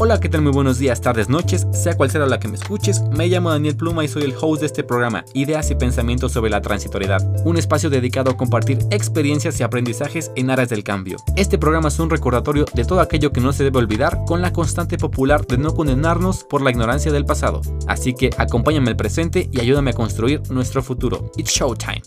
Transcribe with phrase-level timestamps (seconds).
[0.00, 0.42] Hola, ¿qué tal?
[0.42, 3.02] Muy buenos días, tardes, noches, sea cual sea la que me escuches.
[3.10, 6.50] Me llamo Daniel Pluma y soy el host de este programa, Ideas y Pensamientos sobre
[6.50, 11.16] la Transitoriedad, un espacio dedicado a compartir experiencias y aprendizajes en áreas del cambio.
[11.34, 14.52] Este programa es un recordatorio de todo aquello que no se debe olvidar con la
[14.52, 17.60] constante popular de no condenarnos por la ignorancia del pasado.
[17.88, 21.32] Así que acompáñame al presente y ayúdame a construir nuestro futuro.
[21.36, 22.02] It's showtime.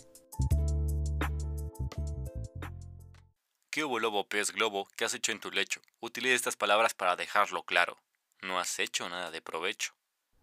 [3.72, 4.86] ¿Qué hubo lobo pez globo?
[4.98, 5.80] ¿Qué has hecho en tu lecho?
[5.98, 7.96] Utiliza estas palabras para dejarlo claro.
[8.42, 9.94] No has hecho nada de provecho.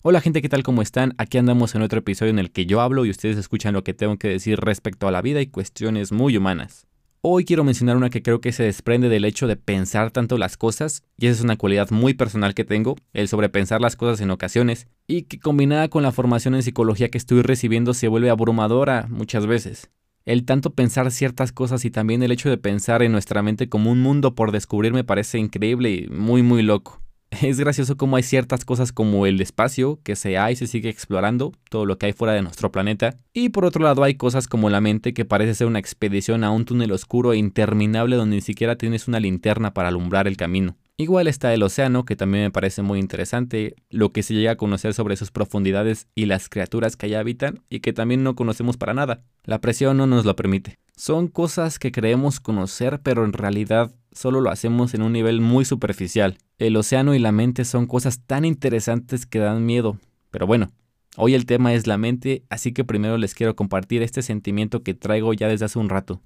[0.02, 0.64] Hola gente, ¿qué tal?
[0.64, 1.14] ¿Cómo están?
[1.20, 3.94] Aquí andamos en otro episodio en el que yo hablo y ustedes escuchan lo que
[3.94, 6.88] tengo que decir respecto a la vida y cuestiones muy humanas.
[7.22, 10.58] Hoy quiero mencionar una que creo que se desprende del hecho de pensar tanto las
[10.58, 14.32] cosas, y esa es una cualidad muy personal que tengo, el sobrepensar las cosas en
[14.32, 19.06] ocasiones, y que combinada con la formación en psicología que estoy recibiendo se vuelve abrumadora
[19.08, 19.92] muchas veces
[20.30, 23.92] el tanto pensar ciertas cosas y también el hecho de pensar en nuestra mente como
[23.92, 27.02] un mundo por descubrir me parece increíble y muy muy loco.
[27.42, 30.90] Es gracioso como hay ciertas cosas como el espacio que se hay y se sigue
[30.90, 34.48] explorando, todo lo que hay fuera de nuestro planeta, y por otro lado hay cosas
[34.48, 38.36] como la mente que parece ser una expedición a un túnel oscuro e interminable donde
[38.36, 40.78] ni siquiera tienes una linterna para alumbrar el camino.
[41.02, 44.58] Igual está el océano, que también me parece muy interesante, lo que se llega a
[44.58, 48.76] conocer sobre sus profundidades y las criaturas que allá habitan y que también no conocemos
[48.76, 49.24] para nada.
[49.46, 50.78] La presión no nos lo permite.
[50.98, 55.64] Son cosas que creemos conocer, pero en realidad solo lo hacemos en un nivel muy
[55.64, 56.38] superficial.
[56.58, 59.98] El océano y la mente son cosas tan interesantes que dan miedo.
[60.32, 60.70] Pero bueno,
[61.16, 64.96] hoy el tema es la mente, así que primero les quiero compartir este sentimiento que
[64.96, 66.22] traigo ya desde hace un rato.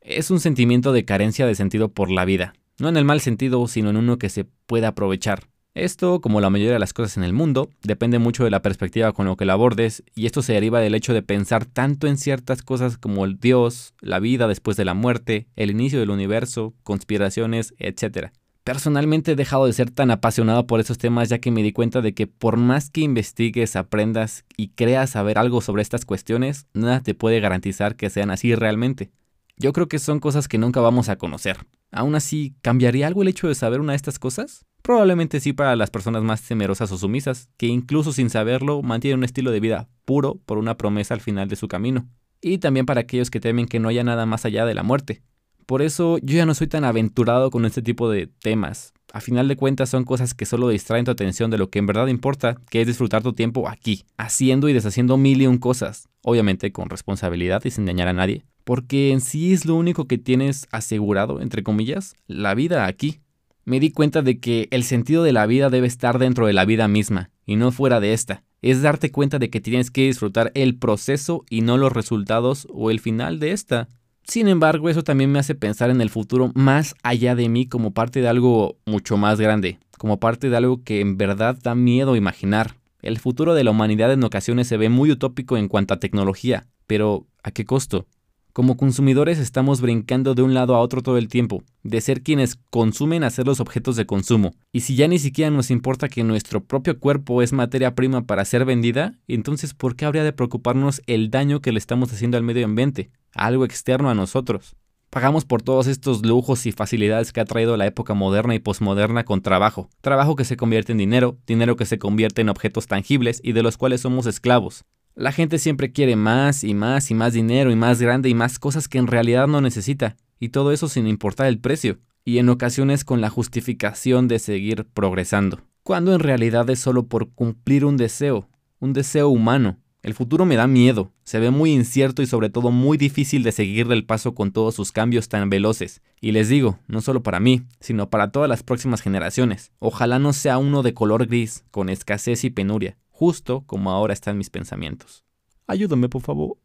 [0.00, 3.66] Es un sentimiento de carencia de sentido por la vida no en el mal sentido,
[3.68, 5.48] sino en uno que se pueda aprovechar.
[5.74, 9.12] Esto, como la mayoría de las cosas en el mundo, depende mucho de la perspectiva
[9.12, 12.16] con lo que la abordes, y esto se deriva del hecho de pensar tanto en
[12.16, 16.74] ciertas cosas como el Dios, la vida después de la muerte, el inicio del universo,
[16.84, 18.28] conspiraciones, etc.
[18.62, 22.00] Personalmente he dejado de ser tan apasionado por esos temas ya que me di cuenta
[22.02, 27.02] de que por más que investigues, aprendas y creas saber algo sobre estas cuestiones, nada
[27.02, 29.10] te puede garantizar que sean así realmente.
[29.56, 31.58] Yo creo que son cosas que nunca vamos a conocer.
[31.94, 34.66] Aún así, ¿cambiaría algo el hecho de saber una de estas cosas?
[34.82, 39.24] Probablemente sí para las personas más temerosas o sumisas, que incluso sin saberlo mantienen un
[39.24, 42.08] estilo de vida puro por una promesa al final de su camino.
[42.40, 45.22] Y también para aquellos que temen que no haya nada más allá de la muerte.
[45.66, 48.92] Por eso yo ya no soy tan aventurado con este tipo de temas.
[49.12, 51.86] A final de cuentas son cosas que solo distraen tu atención de lo que en
[51.86, 56.08] verdad importa, que es disfrutar tu tiempo aquí, haciendo y deshaciendo mil y un cosas,
[56.22, 60.18] obviamente con responsabilidad y sin dañar a nadie, porque en sí es lo único que
[60.18, 63.20] tienes asegurado, entre comillas, la vida aquí.
[63.64, 66.64] Me di cuenta de que el sentido de la vida debe estar dentro de la
[66.64, 68.42] vida misma, y no fuera de esta.
[68.62, 72.90] Es darte cuenta de que tienes que disfrutar el proceso y no los resultados o
[72.90, 73.88] el final de esta.
[74.26, 77.92] Sin embargo, eso también me hace pensar en el futuro más allá de mí como
[77.92, 82.16] parte de algo mucho más grande, como parte de algo que en verdad da miedo
[82.16, 82.76] imaginar.
[83.02, 86.66] El futuro de la humanidad en ocasiones se ve muy utópico en cuanto a tecnología,
[86.86, 88.06] pero ¿a qué costo?
[88.54, 92.54] Como consumidores estamos brincando de un lado a otro todo el tiempo, de ser quienes
[92.70, 94.54] consumen a ser los objetos de consumo.
[94.70, 98.44] Y si ya ni siquiera nos importa que nuestro propio cuerpo es materia prima para
[98.44, 102.44] ser vendida, entonces ¿por qué habría de preocuparnos el daño que le estamos haciendo al
[102.44, 104.76] medio ambiente, algo externo a nosotros?
[105.10, 109.24] Pagamos por todos estos lujos y facilidades que ha traído la época moderna y posmoderna
[109.24, 109.90] con trabajo.
[110.00, 113.64] Trabajo que se convierte en dinero, dinero que se convierte en objetos tangibles y de
[113.64, 114.84] los cuales somos esclavos.
[115.16, 118.58] La gente siempre quiere más y más y más dinero y más grande y más
[118.58, 122.48] cosas que en realidad no necesita, y todo eso sin importar el precio, y en
[122.48, 127.96] ocasiones con la justificación de seguir progresando, cuando en realidad es solo por cumplir un
[127.96, 128.48] deseo,
[128.80, 129.78] un deseo humano.
[130.02, 133.52] El futuro me da miedo, se ve muy incierto y sobre todo muy difícil de
[133.52, 136.02] seguirle el paso con todos sus cambios tan veloces.
[136.20, 139.70] Y les digo, no solo para mí, sino para todas las próximas generaciones.
[139.78, 144.36] Ojalá no sea uno de color gris, con escasez y penuria, justo como ahora están
[144.36, 145.24] mis pensamientos.
[145.68, 146.58] Ayúdame, por favor.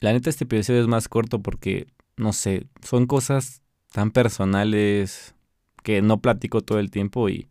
[0.00, 5.34] La neta, este episodio es más corto porque, no sé, son cosas tan personales
[5.82, 7.48] que no platico todo el tiempo y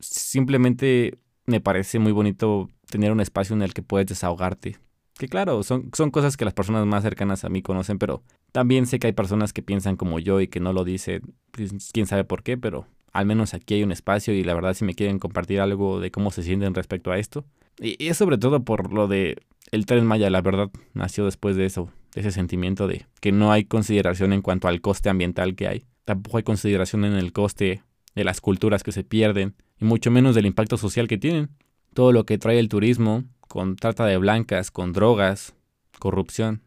[0.00, 4.78] simplemente me parece muy bonito tener un espacio en el que puedes desahogarte.
[5.18, 8.22] Que claro, son, son cosas que las personas más cercanas a mí conocen, pero
[8.52, 11.72] también sé que hay personas que piensan como yo y que no lo dicen, pues,
[11.92, 14.84] quién sabe por qué, pero al menos aquí hay un espacio y la verdad si
[14.84, 17.44] me quieren compartir algo de cómo se sienten respecto a esto,
[17.80, 19.36] y es sobre todo por lo de
[19.70, 23.52] el tren Maya, la verdad, nació después de eso, de ese sentimiento de que no
[23.52, 25.84] hay consideración en cuanto al coste ambiental que hay.
[26.04, 27.82] Tampoco hay consideración en el coste
[28.14, 31.50] de las culturas que se pierden, y mucho menos del impacto social que tienen.
[31.94, 35.54] Todo lo que trae el turismo, con trata de blancas, con drogas,
[35.98, 36.62] corrupción.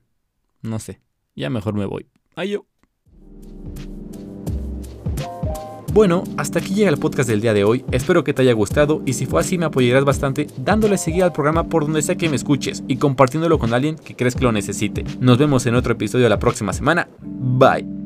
[0.61, 0.99] No sé,
[1.35, 2.07] ya mejor me voy.
[2.35, 2.57] Ay
[5.93, 9.01] Bueno, hasta aquí llega el podcast del día de hoy, espero que te haya gustado
[9.05, 12.29] y si fue así me apoyarás bastante dándole seguir al programa por donde sea que
[12.29, 15.03] me escuches y compartiéndolo con alguien que crees que lo necesite.
[15.19, 17.98] Nos vemos en otro episodio la próxima semana, bye.